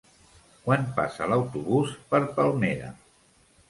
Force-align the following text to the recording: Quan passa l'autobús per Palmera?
Quan 0.63 0.87
passa 0.95 1.29
l'autobús 1.33 1.95
per 2.13 2.25
Palmera? 2.43 2.95